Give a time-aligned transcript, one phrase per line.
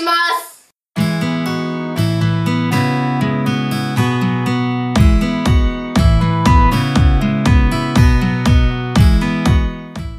[0.00, 0.72] します。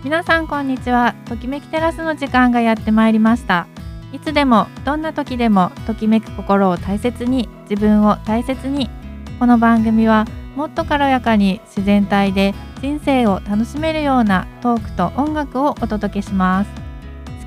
[0.04, 1.16] 皆さんこんにちは。
[1.26, 3.66] ときめきテラスの時間がやってまいりました。
[4.14, 8.90] いつでもどんな時でもときめく心を大切に自分を大切に。
[9.40, 16.81] この番組はもっと軽やかに自然体で人生を楽しめるようなトークと音楽をお届けします。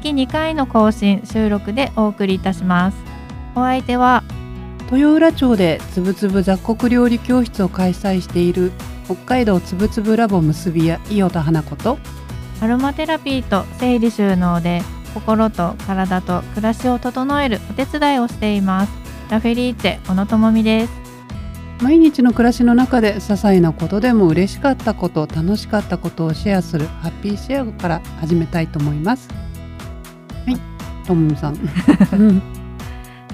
[0.05, 2.97] 月2回の更新収録でお送りいたします。
[3.55, 4.23] お相手は
[4.93, 8.71] 豊浦町でつぶつぶ雑穀料理教室を開催している
[9.07, 11.99] 北海道つぶつぶラボ結び屋伊予田花子と
[12.61, 14.83] アロマテラピーと整理収納で
[15.15, 18.93] 心と体と暮らしを整えるお手伝いをしています。
[19.31, 20.93] ラフェリーチェ小野智美です。
[21.81, 29.29] 毎日の暮らしの中で些細なことでも嬉しかったこと楽しかったことをシェアするハッピーシェアから始めたいと思います。
[29.29, 29.54] はい
[31.05, 31.55] ともみさん。
[31.55, 32.43] うん。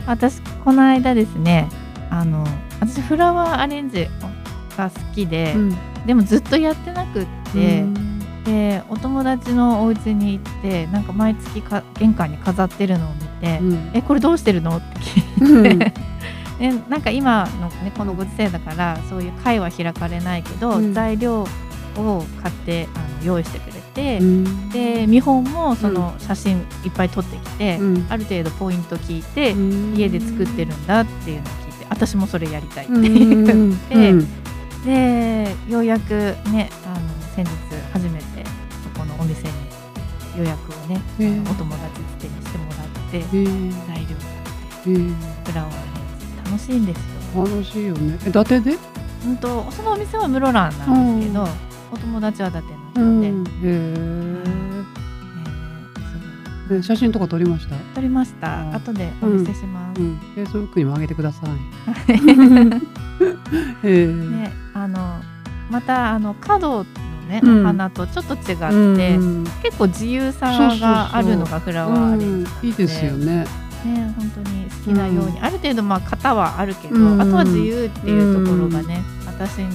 [0.07, 1.69] 私この間ですね
[2.11, 2.45] あの
[2.81, 4.09] 私フラワーアレンジ
[4.77, 5.77] が好きで、うん。
[6.07, 7.85] でもずっとやってなくって、
[8.45, 13.91] でお友達のお家に行ってなんか毎月か玄関に飾ってるのを見て「うん。
[13.93, 15.67] えこれどうしてるの?」って聞うん。
[15.77, 15.93] いて、
[16.59, 20.95] でなんか今のねこのご時世だからそういう会は開かれないけど、うん。
[20.95, 21.47] 材料
[21.97, 24.71] を買ってあの用意してくれて、うん。
[24.71, 28.07] で見本もその写真いっぱい撮ってきて、うん。
[28.09, 29.95] ある程度ポイント聞いて、うん。
[29.97, 32.99] 家で作ってるんだっていうのを聞いて私もそれやりたいってう。
[32.99, 34.29] ん言って、うん。
[34.85, 36.15] でようやく
[36.51, 37.51] ねあの先日
[37.93, 38.25] 初めて
[38.83, 39.49] そこのお店に
[40.39, 45.73] 予約をね、へえお友達つてにしてもらってへー材料買ってへーフラワー
[46.47, 46.99] ア楽しいんです
[47.35, 47.45] よ。
[47.45, 48.19] 楽しいよね。
[48.25, 48.79] え伊達で？
[49.27, 51.49] うんとそのお店は室蘭なんですけど、うん
[51.93, 54.85] お友達は伊達うの人で、え
[56.83, 57.75] 写真とか撮りました？
[57.95, 58.61] 撮りました。
[58.61, 58.75] うん。
[58.77, 60.01] 後でお見せします。
[60.01, 61.51] うん、フェイスブックにも上げてください。
[63.83, 64.31] えー。
[64.31, 65.21] ね、あの
[65.69, 66.87] またあの角の
[67.31, 67.63] ね、うん。
[67.63, 69.45] お花とちょっと違って、うん。
[69.63, 70.51] 結構自由さ
[70.81, 72.69] があるのがフラワーアレンジうん。
[72.69, 73.47] いいですよね。
[73.85, 77.21] ね本当に好きなように、ある程度まあ型はあるけど、うん。
[77.21, 79.69] あとは自由っていうところがね、私に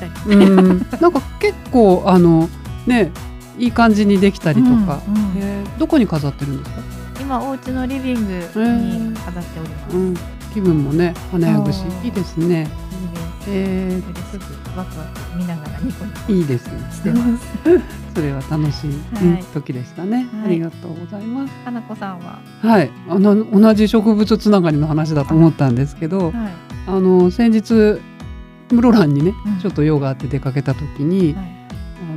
[0.00, 2.48] たり、うん、なんか結構あの
[2.86, 3.12] ね
[3.58, 5.32] いい感じにできたりとか、うんうん。
[5.36, 5.78] えー。
[5.78, 6.80] どこに飾ってるんですか？
[7.20, 10.16] 今お家のリビングに飾っております、うん、
[10.54, 11.84] 気分もね華やぐし。
[12.02, 12.46] いいですね。
[12.46, 12.70] いいです。
[13.48, 16.72] え嬉しくワクワク見ながらニコニコー、いいですね。
[16.92, 17.46] してます。
[18.14, 18.90] それは楽しい、
[19.54, 20.44] 時でしたね、はい。
[20.46, 21.52] ありがとうございます。
[21.64, 26.32] 花子さんは、はい、あの同じ植物つながりの話だと思ったんですけど、はい。
[26.88, 28.00] あの先日
[28.74, 29.58] 室蘭にね、うん。
[29.60, 31.60] ちょっと用があって出かけた時に、はい。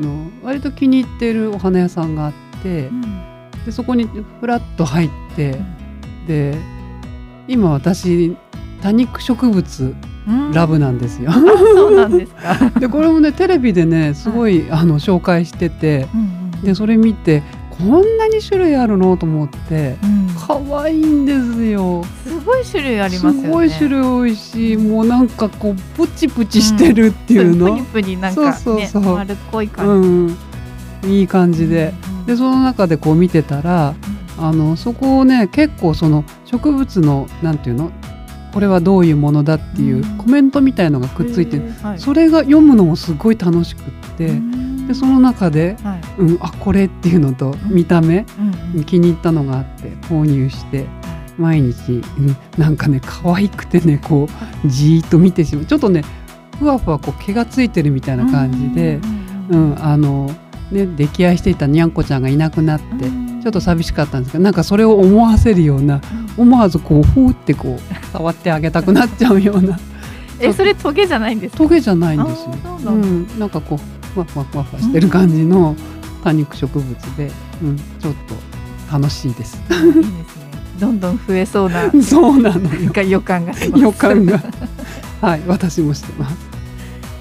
[0.01, 2.33] あの割と気に入ってるお花屋さんがあっ
[2.63, 3.01] て、うん。
[3.65, 6.25] でそこにふらっと入って、うん。
[6.27, 6.57] で
[7.47, 8.35] 今私
[8.81, 9.95] 多肉植物
[10.27, 10.51] うん。
[10.53, 11.31] ラブなんですよ。
[11.31, 16.61] あそうなんですか、 でこれもねテレビでねすごい、あの紹介しててうんうん。
[16.61, 17.43] でそれ見て
[17.77, 19.17] こんなに種類あるの？
[19.17, 19.97] と思って。
[20.03, 20.27] うん。
[20.35, 22.03] 可愛いんですよ。
[22.23, 23.41] すごい種類ありますよね。
[23.43, 29.15] すごい種類多いしもうなんかこうプチプチしてるっていうの、プニプニなんかねそうそうそう。
[29.15, 31.07] 丸っこい感じ。
[31.07, 31.93] うん、いい感じで。
[32.07, 33.95] うんでその中でこう見てたら
[34.37, 37.91] あのそこをね結構その植物のなんていうの？
[38.53, 40.17] これはどういうものだっていううん。
[40.17, 41.99] コメントみたいのがくっついてはい。
[41.99, 43.83] それが読むのもすごい楽しくっ
[44.17, 46.01] て、うんでその中で、はい。
[46.19, 47.75] うん、あこれっていうのとうん。
[47.75, 48.83] 見た目、うんうん。
[48.83, 50.85] 気に入ったのがあって購入して
[51.37, 54.27] 毎日、うん、なんかね可愛くてねこ
[54.65, 55.65] うじーっと見てしまう。
[55.65, 56.03] ちょっとね
[56.59, 58.95] ふわふわこう毛がついてるみたいな感じで。
[58.95, 59.01] う
[59.49, 60.27] うんん、あの
[60.71, 63.41] ね溺愛していたにゃんこちゃんがいなくなって、うん。
[63.41, 65.99] ちょっと寂しかったんですけどなんかそれを思わせるような
[66.37, 69.77] 思わずこうふーってこう触ってあげたくなっちゃうような。
[70.39, 71.57] えそれトゲじゃないんですか？
[71.57, 72.55] トゲじゃないんですよ。
[72.85, 73.79] うん、なんかこう
[74.13, 75.75] ふわふわふわふわしてる感じの
[76.23, 77.31] 多肉植物で、
[77.61, 78.35] うん、ちょっと
[78.91, 79.57] 楽しいです。
[79.69, 80.23] いいですね。
[80.79, 83.53] どんどん増えそうな そうなのよ予感が。
[83.75, 84.41] 予感が
[85.21, 86.35] はい私もしてます。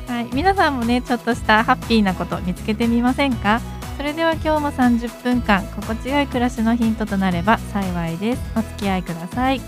[0.08, 3.60] はい、皆さんもねちょっとしたハッピーなこと見つけてみませんか？
[3.96, 9.60] それでは今日も30分間心地よい暮らしのヒントとなれば幸いですお付き合いください、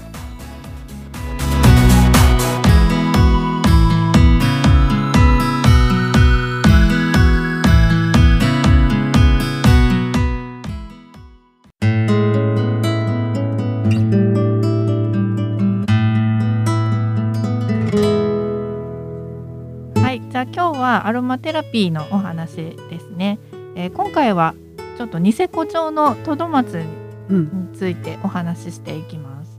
[20.84, 23.38] はアロマテラピーのお話ですね。
[23.74, 24.54] えー今回は
[24.98, 26.82] ちょっとニセコ町のトドマツ
[27.30, 29.58] うんについてお話ししていきます。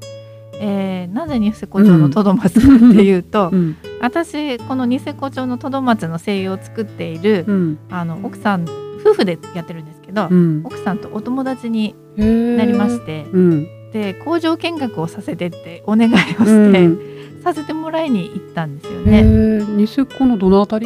[0.62, 3.76] えーなぜニセコ町のトドマツかっていうと、うん。
[4.02, 7.80] 私このニセコ町のトドマツの声優を作っている、うん。
[7.90, 8.66] あの奥さん
[9.02, 10.62] 夫婦でやってるんですけど、うん。
[10.64, 12.26] 奥さんとお友達にな
[12.58, 13.68] なりまして、うん。
[13.92, 17.42] で工場見学をさせてってお願いをして、うん。
[17.44, 19.22] させてもらいに行ったんですよへね。
[19.22, 19.70] ー。
[19.72, 20.86] ニセコのどのあたり？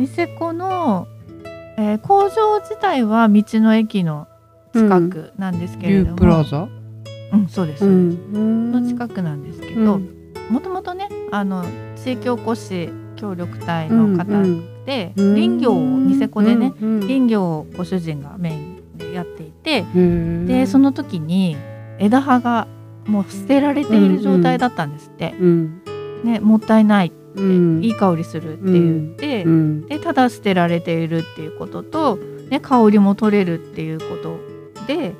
[0.00, 1.06] ニセコの、
[1.76, 4.28] えー工場自体は道の駅の
[4.72, 6.68] 近くなんですけリューれども、プラザ？
[7.34, 8.72] うんそうです、ん。
[8.72, 10.34] の近くなんですけどうん。
[10.48, 11.66] もともとねあの
[12.02, 14.24] 地域おこし協力隊の方
[14.86, 19.84] で、うん林業をニセコでね、うんうん林業をご主人がメインでやっていて
[20.46, 21.58] でその時に
[21.98, 22.66] 枝葉が
[23.06, 25.82] もう捨てられている状態だったんですって、うん。
[26.24, 27.19] ね、もったいないって、うん
[27.82, 29.86] いい香りするって言って、うん。
[29.86, 32.16] でただ捨てられているっていうことと、
[32.50, 34.38] ね、香りも取れるっていうこと
[34.86, 35.14] で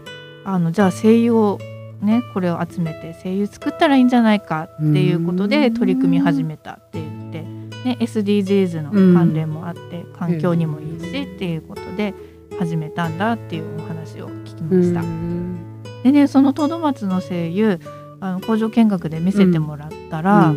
[0.44, 1.58] あのじゃあ精油を
[2.02, 7.42] ねこれを集めて精油作ったらいいんじゃないかっていうことで取り組み始めたって言って、
[7.84, 12.14] ね、SDGs の関連もあって、環境にもいいしっていうことで
[12.58, 15.00] 始めたんだっていうお話を聞きました。
[15.00, 15.82] うん。
[16.02, 17.78] でねそのトドマツの精油
[18.20, 20.54] あの工場見学で見せてもらったら、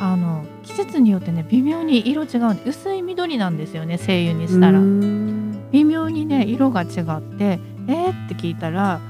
[0.00, 5.70] あの季節によってね微妙に色違うんで薄い緑なんですよね精油にしたら、うん。
[5.72, 7.58] 微妙にね色が違って
[7.88, 9.00] えー、って聞いたら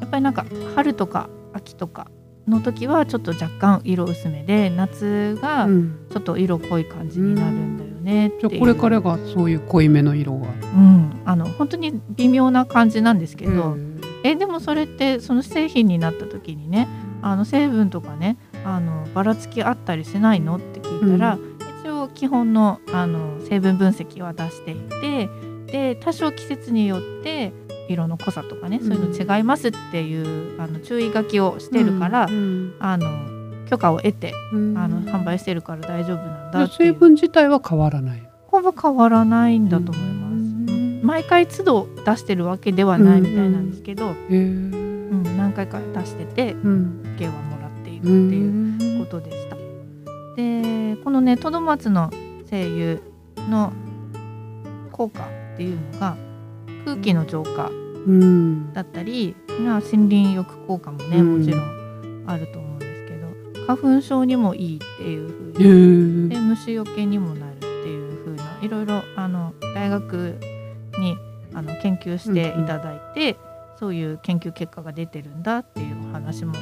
[0.00, 0.44] やっぱりなんか
[0.74, 2.08] 春とか秋とか
[2.46, 6.06] の時はちょっと若干色薄めで夏がうん。
[6.12, 10.46] ちょっと色濃い感じになるんだよねじゃあこれからがそういう濃いめの色が。
[10.46, 14.00] うん、あの本当に微妙な感じなんですけど、うん。
[14.22, 16.88] えでもそれってその製品になった時にね
[17.22, 20.56] あの成分とかねあのばらつきあったりしないの？
[20.56, 21.38] って聞いたら、
[21.82, 25.28] 一応基本のあの成分分析は出していて
[25.66, 27.52] で多少季節によって
[27.88, 33.06] 色の濃さとかね、そういうの違いますっていうあの注意書きをしてるから、うんあの
[33.68, 34.78] 許可を得てうん。
[34.78, 36.94] あの販売してるから大丈夫なんだ成う。
[36.94, 38.30] 分自体は変わらない。
[38.46, 40.32] ほぼ変わらないんだと思います。
[40.32, 41.00] うん。
[41.02, 47.16] 毎回都度出してるわけではないみたいなんですけど、うん何回か出しててうん。
[47.18, 47.55] 券はも
[47.96, 49.56] いるってういうんことでした。
[50.36, 52.10] でこのねトドマツの
[52.46, 53.00] 精油
[53.48, 53.72] の
[54.92, 55.22] 効果
[55.54, 56.16] っていうのが
[56.84, 61.38] 空気の浄化うんだったりまあ森林浴効果もねうん。
[61.38, 63.16] もちろんあると思うんですけ
[63.60, 70.38] ど花粉症にもいいっていう風へにでえ虫除けにもなるっていう風ないろいろあの大学
[70.98, 71.16] に
[71.54, 73.36] あの研究していただいて、
[73.78, 76.54] そういう研究結果が出てるんだっていうお話も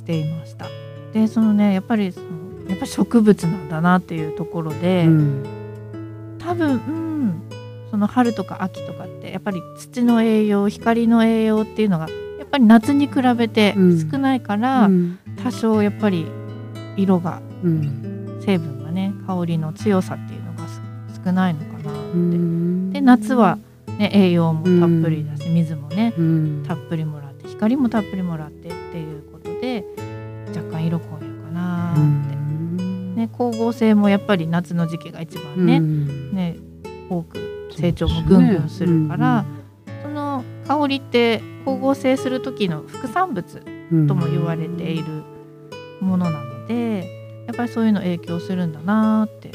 [0.00, 0.66] していました。
[1.12, 2.26] でそのねやっぱりその
[2.68, 5.46] やっぱり植物なんだなっていうところで、うん。
[6.38, 7.42] 多分、うん、
[7.90, 12.08] その春とか秋とかってやっぱり土の栄養光の栄養っていうのが
[12.38, 14.10] やっぱり夏に比べてうん。
[14.10, 15.18] 少ないから、うん。
[15.42, 16.26] 多少やっぱり
[16.96, 18.40] 色がうん。
[18.42, 20.80] 成分がね香りの強さっていうのがす
[21.22, 22.90] 少ないのかなって、うん。
[22.92, 23.58] で夏は、
[23.98, 26.64] ね、栄養もたっぷりだし、水もねうん。
[26.66, 29.84] たっぷりもらって光もたっぷりもらってっていうことで
[30.80, 31.96] 色濃いのかなうっ
[32.28, 33.14] て、ん。
[33.16, 36.32] ね、光合成もやっぱり夏の時期が一番ね,、うん。
[36.34, 36.56] ね
[37.08, 37.38] 多く
[37.76, 39.44] 成長もぐんぐんするから
[40.02, 43.62] その香りって光合成する時の副産物
[43.92, 44.06] うん。
[44.06, 45.04] とも言われている
[46.00, 49.50] ものなのでやっぱりそういうの影響するんだなって、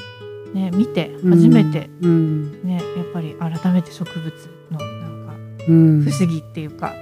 [0.54, 2.62] ね、見て初めて、うん。
[2.64, 4.34] ね、やっぱり改めて植物
[4.70, 5.34] のなんか
[5.70, 6.04] うん。
[6.04, 6.94] 不思議っていうか、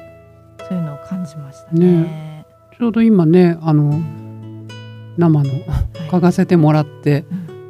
[0.70, 2.33] そういうのを感じましたね。
[2.80, 4.00] ちょうど今ねあの
[5.18, 6.10] 生の はい。
[6.10, 7.26] 嗅がせてもらって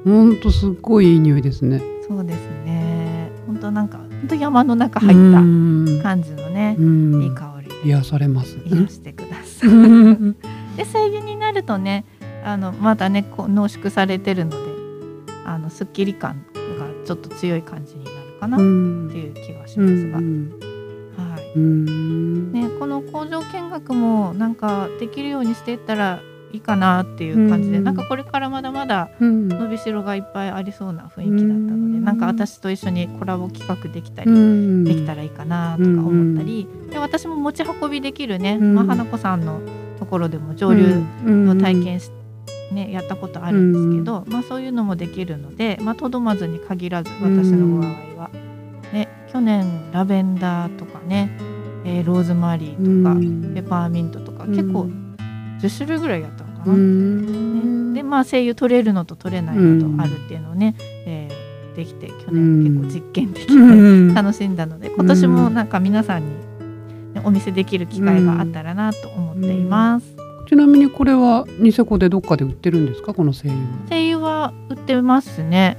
[0.06, 0.14] うん。
[0.14, 1.82] ほんとすっごいいい匂いですね。
[2.08, 3.30] そうですね。
[3.48, 6.00] 本当なんか本当山の中入ったうん。
[6.04, 7.22] 感じのね、うん。
[7.24, 7.74] いい香りで。
[7.90, 8.58] 癒されます。
[8.66, 9.70] 癒してください。
[9.70, 10.36] うん。
[10.76, 12.04] で精油になるとね
[12.44, 14.58] あのまだねこう濃縮されてるので
[15.46, 16.38] あのすっきり感
[16.80, 20.18] がちょっと強い感じになるかなうっんていう気がしうますが、
[21.60, 27.84] ね、この工場見学もなんかできるようにしていったらいいかなっていう感じで、うん。
[27.84, 29.48] なんかこれからまだまだうん。
[29.48, 32.04] 伸びしろがいっぱいありそうな雰囲気だったので、うん。
[32.04, 34.84] なんか私と一緒にコラボ企画できたり、うん。
[34.84, 38.76] できたらいいかなとか思ったり、で私も持ち運びできるね、うん。
[38.76, 39.62] まあ、花子さんの
[40.00, 42.12] ところでも上流の体験し、
[42.72, 47.90] ね、やったことあるんですけど、まあ、そういうのもできるので、まあ、とどまずに限らず私の場合
[48.22, 48.40] は、ね、
[49.34, 51.36] 去年ラベンダーとかね、
[51.86, 53.54] えーローズマリーとか、うん。
[53.54, 54.88] ペパーミントとか、結構
[55.62, 56.74] 10種類ぐらいやったのかうな。
[56.75, 57.94] ん。
[57.94, 58.02] ね。
[58.02, 60.75] でまあ精油取れるのと取れないのとあるっていうのをね、
[61.06, 61.44] えー
[61.75, 64.13] できて去年結構実験的でうん。
[64.16, 70.06] 楽しんだので今年もなんか皆さんに、ねお見せできる機会があったらなと思っています。
[70.50, 73.13] ちなみにこれはニセコでどっかで売ってるんですか？
[73.16, 73.68] この精油は。
[73.90, 75.78] 精油は売ってますね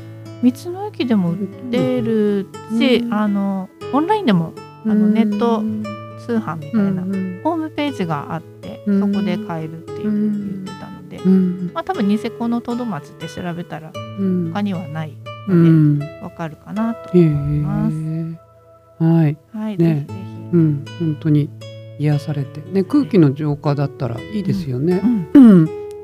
[0.53, 2.49] 道の駅でも売ってる
[2.79, 3.15] し、うん。
[3.15, 4.53] あのオンラインでも
[4.85, 5.83] あのネットうん
[6.27, 9.13] 通販みたいな、うんホームページがあって、うん。
[9.13, 11.71] そこで買えるっていう言ってたので、うん。
[11.75, 14.53] まあ多分ニセコのトドマツって調べたらうん。
[14.53, 15.17] 他にはない
[15.49, 15.99] うん。
[15.99, 17.97] のでわかるかなとへ思います。
[17.97, 19.37] えはい。
[19.53, 19.77] はい、ね。
[19.77, 20.57] ぜひぜひ。
[20.57, 20.85] うん。
[20.99, 21.51] 本当に
[21.99, 22.63] 癒されて。
[22.73, 25.03] ね空気の浄化だったらいいですよね。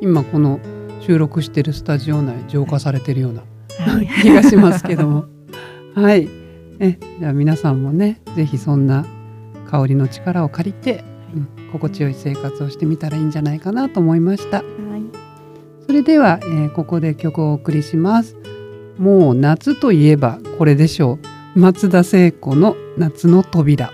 [0.02, 0.60] 今この
[1.00, 3.49] 収録してるスタジオ内浄化されてるようなはい
[4.22, 5.24] 気がしますけども。
[5.94, 6.28] はい。
[6.78, 9.04] えじゃあ皆さんもねぜひそんな
[9.70, 14.58] 香りの力を借りて、うん、心地よい生活をしてみたらいいんじゃないかなと思いました。
[14.58, 14.66] はい。
[15.86, 18.36] それでは、えーここで曲をお送りします。
[18.98, 21.18] もう夏といえばこれでしょ
[21.56, 21.58] う。
[21.58, 23.90] 松田聖子の夏の扉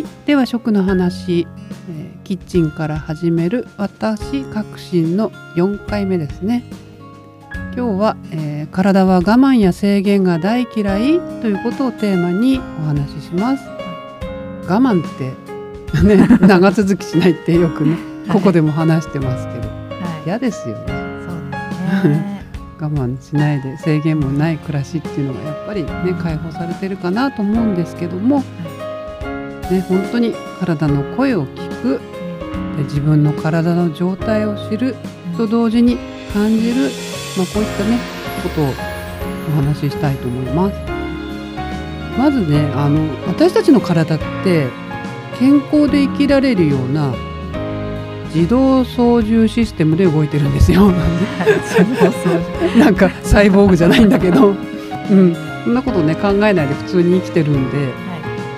[0.00, 1.46] はい、では食の話、
[1.90, 6.64] えーキッチンから始める私革新の4回目ですね。
[7.76, 13.68] 今日は、えー体は我慢や制限が大嫌いということをテーマにお話しします。
[14.66, 15.34] 我慢って
[16.02, 17.98] ね長続きしないってよくね
[18.32, 19.68] ここでも話してますけど。
[19.68, 19.74] は
[20.24, 20.84] い、嫌ですよね。
[20.86, 22.40] そうですね。
[22.80, 28.42] 我慢しないで制限もない暮らしっていうのがやっぱりね解放されてるかなと思うんですけども、
[29.70, 32.00] ね、本当に体の声を聞く。
[32.76, 34.96] で自分の体の状態を知る。
[35.40, 35.96] と同時に
[36.34, 36.90] 感じる、
[37.36, 37.98] まあ、こういったね
[38.42, 40.76] ことをお話ししたいと思います。
[42.18, 44.68] まずねあの私たちの体って
[45.38, 47.14] 健康で生きられるような
[48.34, 50.92] 自動操縦システムで動いてるんですよ。
[52.78, 54.54] なんかサイボーグじゃないんだけど、
[55.10, 55.34] うん、
[55.64, 58.09] そんなことね考えないで普通に生きてるんで、はい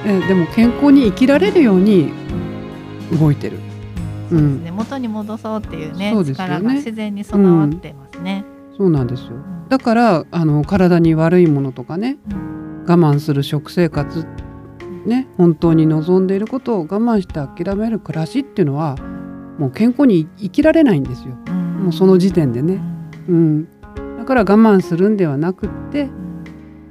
[0.04, 2.12] えでも健康に生きられるように
[3.18, 3.58] 動いてる。
[4.28, 8.44] そうですね、元に戻そうっていうねそうね力が自然に備わってますね。
[8.76, 9.34] そうなんですよ。
[9.34, 14.26] うんだからあの体に悪いものとかねうん我慢する食生活
[15.06, 18.96] ね本当に望んでいることを我慢して諦める暮らしっていうのは
[19.58, 21.34] もう健康に生きられないんですよ。
[21.82, 22.82] もうその時点でね。
[23.28, 23.68] うん、
[24.18, 26.10] だから我慢するんではなくって、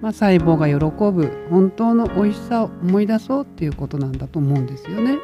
[0.02, 0.76] まあ、細胞が喜
[1.12, 5.20] ぶ本当の美味しさを思い出そうっていうことなんだと思うんですよね。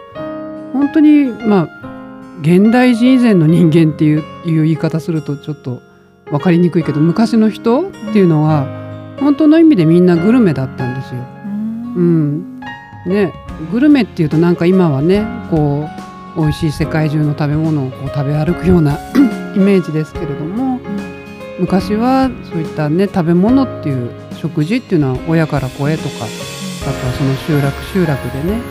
[0.74, 1.98] 本当にまあ
[2.42, 5.82] 現代人以前の人間っていう言い方するとちょっと
[6.26, 8.68] 分かりにくいけど昔の人っていうのは
[9.20, 11.22] 本当の意味でみんなグルメだったんですよ。
[11.96, 12.60] うん
[13.08, 13.34] ね、
[13.72, 15.88] グルメっていうとなんか今はねこ
[16.36, 19.00] う美味しい世界中の食べ物をこう食べ歩くような
[19.56, 20.80] イメージですけれども
[21.60, 28.62] 昔はそういったね食べ物っていう食事っていうのは親から子へとかあとはその集落集落でね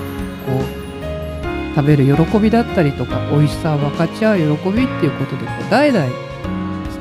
[0.46, 6.06] こう食べる喜びだったりとか美味しさを分かち合う喜びっていうことでこう代々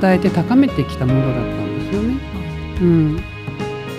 [0.02, 2.18] 伝えて高めてきたものだったんですよね。
[2.82, 3.24] うん、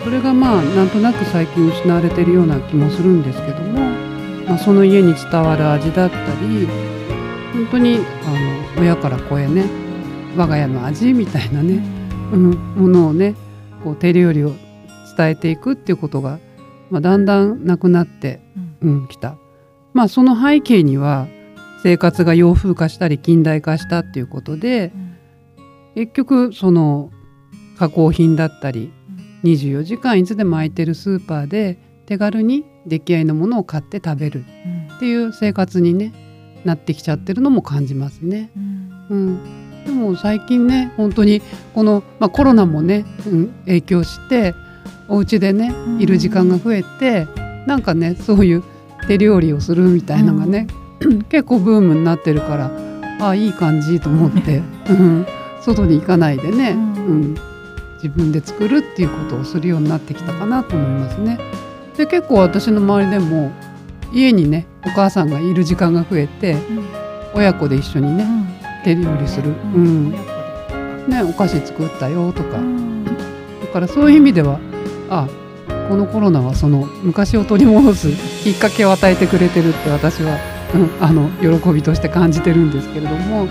[0.05, 3.81] それがまあなんとなく最近失われてるような気もするんですけども、
[4.47, 6.69] まあ、その家に伝わる味だったり
[7.55, 9.65] 本当にあの親から子へね
[10.37, 11.83] 我が家の味みたいなね、
[12.33, 13.35] うん、ものをね
[13.87, 14.53] こう手料理を
[15.17, 16.41] 伝えていくっていうことが、
[16.91, 18.41] まあ、だんだんなくなって
[18.83, 19.37] うん、来た。
[19.95, 21.29] まあその背景には
[21.85, 24.93] 生活が洋風化したり近代化したっていうことで
[25.95, 27.11] 結局その
[27.79, 28.93] 加工品だったり
[29.45, 34.45] 24時間いつでも空いてるスーパーで手軽に出来合いのものを買って食べる
[34.97, 36.13] っていう生活にね
[36.65, 38.51] なってきちゃってるのも感じますね。
[39.09, 39.56] うん、
[39.87, 41.41] でも最近ね本当に
[41.75, 44.55] この、まあ、コロナもね、うん、影響して
[45.09, 46.01] お家でねうん。
[46.01, 47.27] いる時間が増えて、
[47.67, 48.65] なんかねそういう
[49.07, 50.67] 手料理をするみたいのがね、
[51.31, 52.71] 結構ブームになってるから
[53.21, 55.27] あいい感じと思って、 うん、
[55.61, 56.81] 外に行かないでね、うう
[57.15, 57.35] んん
[58.03, 61.39] 自分で作るっていうことをするようになってきたかなと思いますね。
[61.97, 63.53] で結構私の周りでも
[64.13, 66.57] 家にねお母さんがいる時間が増えて
[67.35, 68.27] 親子で一緒にね
[68.85, 70.11] 手料理する、うん。
[71.09, 72.59] ね、お菓子作ったよとか、
[73.63, 74.59] だからそういう意味では
[75.09, 75.29] あ
[75.89, 78.09] このコロナはその昔を取り戻す
[78.43, 80.37] きっかけを与えてくれてるって私は、
[80.75, 83.47] うん、あの喜びとして感じてるんですけれども。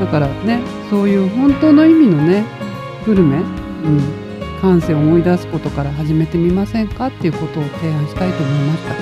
[0.00, 2.44] だからねそういう本当の意味のね
[3.06, 8.94] グルメ、うん、感性を思い出すことから始めてみませんかっていうことを提案したいと思いました。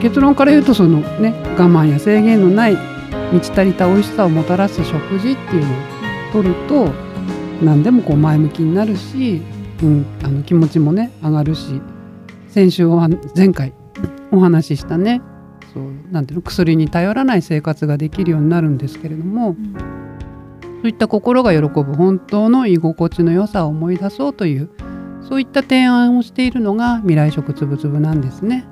[0.00, 2.91] 結論から言うとそのね我慢や制限のない
[3.32, 6.92] 満ち足りた美味しさをもたらす食事っていうのを取ると
[7.62, 9.42] 何でもこう前向きになるし、
[9.82, 11.80] うん、あの気持ちもね上がるし。
[12.52, 13.72] 先週は前回
[14.30, 15.22] お話ししたね。
[15.72, 19.56] そうなていうの薬に頼らない生活ができるようになるんですけれども
[20.82, 24.68] そういった心が喜ぶ本当の居心地の良さを思い出そうという
[25.26, 28.66] そういった提案をしているのが未来食つぶつぶなんですね。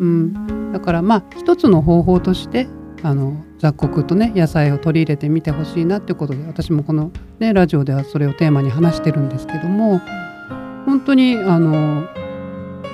[0.00, 0.72] うん。
[0.72, 2.66] だからまあ一つの方法として
[3.04, 10.00] あの雑穀とね野菜を取り入れてみてほしいなっていうことで私もこの、ね、ラジオではそれをテーマに話してるんですけども
[10.84, 12.08] 本当にあの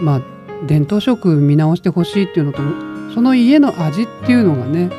[0.03, 0.23] まあ
[0.67, 2.59] 伝統食見直してほしいっていうのと
[3.15, 4.91] その家の味っていうのがね、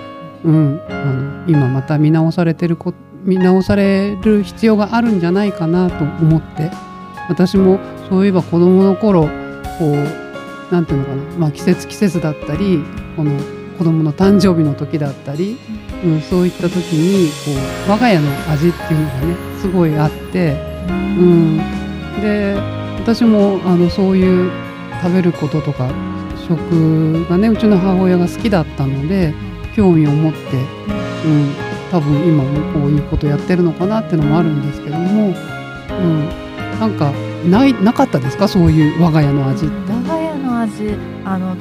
[0.43, 6.71] うん、あの今また見直されてるこ見直される必要があるんじゃないかなと思って
[7.27, 7.79] 私も
[8.10, 9.27] そういえば子どもの頃
[9.77, 12.79] こうなんていうのかな、まあ、季節季節だったり
[13.15, 15.58] この子供の誕生日の時だったり、
[16.04, 17.52] うん、そういった時にこ
[17.88, 20.52] う我が家の味っていうのがねすごいあって、
[20.89, 20.92] う
[21.24, 21.58] ん、
[22.22, 22.56] で
[23.00, 24.52] 私もあのそういう
[25.02, 25.89] 食べることとか
[26.46, 29.34] 食がねうちの母親が好きだったので
[29.74, 30.39] 興味を持って、
[31.26, 31.54] うん、
[31.89, 36.26] 多分今もこういうことやってるのかなっていうのもあるんですけども、うん、
[36.82, 37.13] なんか
[37.48, 38.50] ないなかったですか？
[38.50, 39.94] そういう我が家の味って。
[39.94, 41.56] 我が家の味あの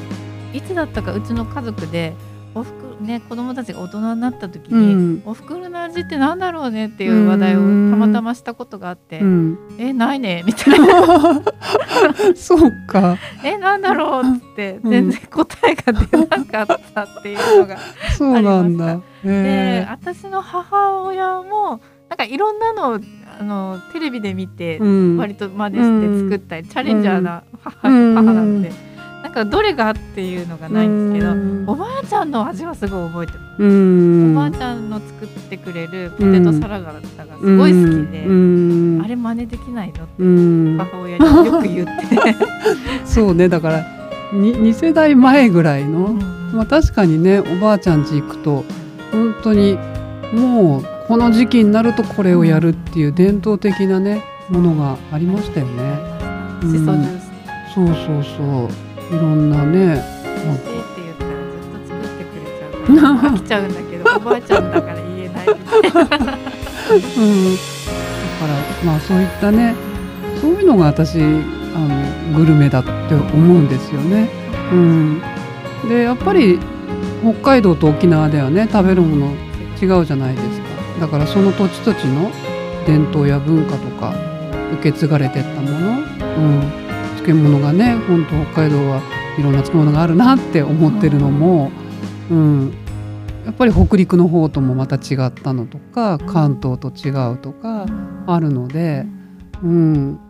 [0.52, 2.14] いつだったかうちの家族で
[2.54, 5.22] おふくね子供たちが大人になった時に、うん。
[5.24, 11.42] おふくろの味ってなんだろうねっていう話題をたまたましたことがあって、うん、えないねみたいな。
[12.34, 13.16] そうか。
[13.44, 14.90] えなんだろうっつってうん。
[14.90, 17.76] 全然答えが出なかったっていうのが、
[18.16, 18.96] そうなんだ。
[18.96, 23.00] でへ私の母親もなんかいろんなのを
[23.40, 25.16] あのテレビで見てえうん。
[25.18, 28.14] 割と真似して作ったり、チャレンジャーな母,、うん。
[28.14, 28.87] 母なので
[29.22, 31.64] なんかどれがっていうのがないんですけど、うん。
[31.68, 34.32] おばあちゃんの味はすごい覚えてます、うん。
[34.32, 39.02] おばあちゃんの作ってくれるポテトサラダがすごい好きで、うん。
[39.04, 40.78] あれ真似できないのってうん。
[40.78, 42.36] 母親によく言って、
[43.04, 43.86] そうねだから
[44.32, 46.14] に2世代前ぐらいの、
[46.52, 48.64] まあ、確かにねおばあちゃん家行くと
[49.10, 49.78] 本当に
[50.32, 55.98] もうこの時期になるとこれをやるっていう伝統的なねものがありましたよね。
[56.62, 56.84] うん。
[57.74, 60.04] そうそうそういろんなね。
[60.46, 65.46] 欲しいって言ったらずっと作ってくれちゃうから飽きちゃうんだけどおばあちゃんだから言えない。
[65.48, 66.08] みたいな。
[66.08, 66.32] うん、だ
[68.38, 68.52] から
[68.84, 69.74] まあそういったね
[70.40, 74.28] そういうのが私あのグルメだって思うんですよね。
[74.72, 75.22] うん、
[75.88, 76.58] でやっぱり
[77.22, 79.34] 北海道と沖縄ではね食べるもの
[79.80, 80.66] 違うじゃないですか。
[81.00, 82.30] だからその土地土地の
[82.86, 84.14] 伝統や文化とか
[84.74, 86.87] 受け継がれてったもの、うん、
[87.28, 89.02] 漬物がね本当北海道は
[89.38, 91.70] いろんな漬物があるなって思ってるのも、
[92.30, 92.74] うん、
[93.44, 97.86] やっぱり北陸の方ともまた違ったのとか関東と違うとか
[98.26, 99.04] あるので、
[99.62, 100.20] うん。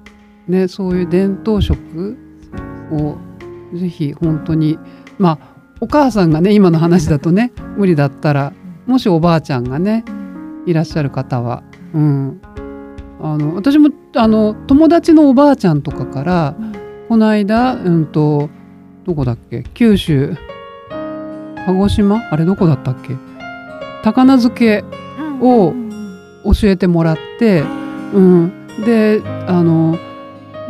[0.48, 2.16] ね、そういう伝統食
[2.90, 3.18] を
[3.74, 4.78] ぜひ本当に
[5.18, 8.54] まあお母さんがね今の話だとね無理だったら
[8.86, 10.04] もしおばあちゃんがね
[10.66, 12.40] いらっしゃる方は、うん、
[13.20, 16.56] あの私もあの友達のおばあちゃんとかから、
[17.08, 18.50] この間、うんと、
[19.04, 19.64] どこだっけ？
[19.74, 20.36] 九州。
[21.66, 22.20] 鹿児島？
[22.30, 23.16] あれどこだったっけ？
[24.04, 24.84] 高菜漬け
[25.40, 25.72] を
[26.44, 27.62] 教えてもらって、
[28.12, 28.52] うん、
[28.84, 29.98] であの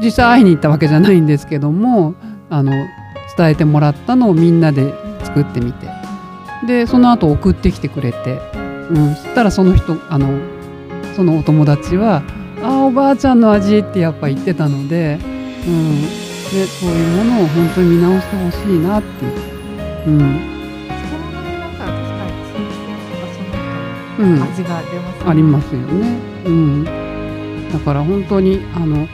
[0.02, 2.14] 実際会いに行ったわけじゃないんですけども
[2.48, 2.72] あの
[3.36, 5.86] 伝えてもらったのをみんなで作ってみて。
[6.66, 8.40] でその後送ってきてくれて、
[8.90, 10.28] うん、そしたらその人あの
[11.14, 12.22] そのお友達は
[12.62, 15.20] 「あーおばあちゃんの味」ってやっぱ言ってたので,、
[15.66, 16.02] うん、
[16.52, 19.32] でそういうものを本当に見直してほしいなっていう。
[20.06, 20.58] うん
[24.18, 26.18] うん味が出ますねありますよね。
[26.44, 26.84] うん、
[27.72, 29.06] だから本当にあの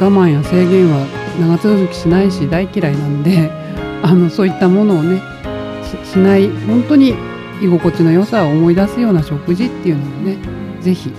[0.00, 1.06] 我慢や制限は
[1.40, 3.50] 長続きしないし大嫌いなんで
[4.02, 5.20] あのそういったものをね
[6.04, 7.14] ししない本当に
[7.62, 10.36] 居心地の良さを思い出すような食事っていうのをね
[10.80, 11.12] ぜひ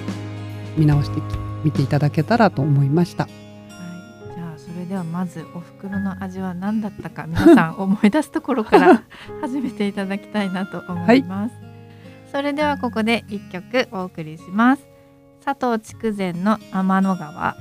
[0.77, 1.23] 見直してき
[1.63, 3.42] 見ていただけたらと思いました。
[4.93, 9.01] ではまずお袋の味は何だったか皆さん 思い出すところから
[9.41, 11.55] 始めていただきたいなと思います、
[12.31, 14.87] それではここで一曲お送りします。
[15.43, 17.57] 佐藤筑前の天の川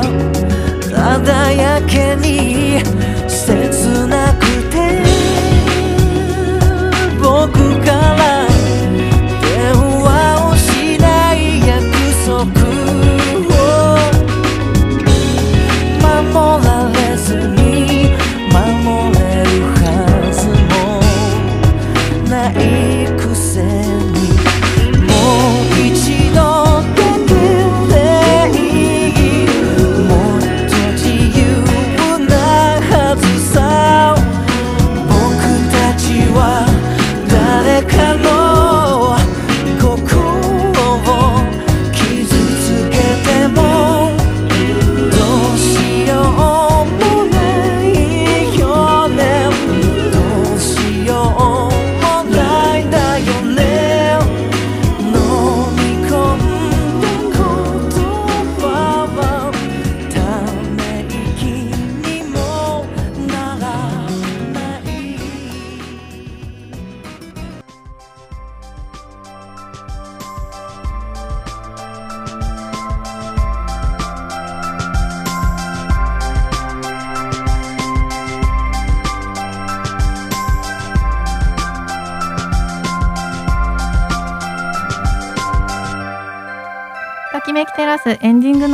[0.00, 2.09] けがただやけ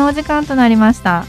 [0.07, 1.27] のお時間となりました。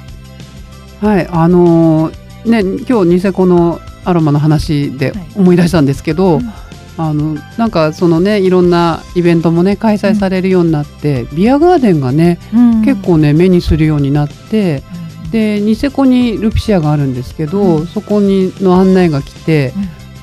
[1.01, 5.27] はい、あのーね、今日ニセコのアロマの話ではい。
[5.35, 6.53] 思い出したんですけど、うん。
[6.99, 12.81] あのなんかそのねいろんなイベントもね開催されるようになって、ビアガーデンがね、うん。
[12.85, 14.83] 結構ね目にするようになって
[15.31, 17.87] でニセコにルピシアがあるんですけど、うん。
[17.87, 19.73] そこにの案内が来て、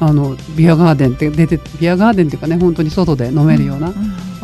[0.01, 3.95] あのビアガーデンって出てビアガーデンっていうかね本当に外で飲めるような、んん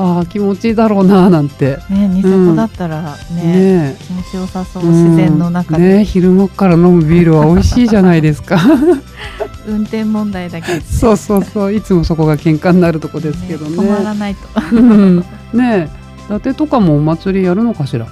[0.03, 1.79] ああ気持ちいいだろうななんて。
[1.91, 4.85] ねニセコだったらね,、ね気持ちよさそう。
[4.85, 8.57] うん自然の中で、ね昼間から飲むビールは美味しいじゃないですか。
[9.69, 11.73] 運転問題だけ そうそうそう。
[11.75, 13.77] いつもそこが喧嘩になるとこですけどね。
[13.79, 14.41] 止まらないと。
[14.73, 15.19] うん。
[15.19, 15.25] ね
[15.63, 15.89] え。
[16.31, 18.07] 伊達とかもお祭りやるのかしら？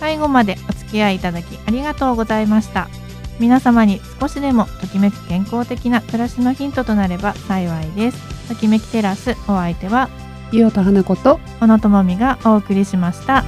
[0.00, 2.88] 最後までお付き合いいただきありがとうございました。
[3.38, 8.48] 皆様に少しでもときめく健康的な暮らしのヒントとなれば幸いです。
[8.48, 10.08] ときめきテラスお相手は
[10.52, 13.44] 伊代田花子と小野智美がお送りしました。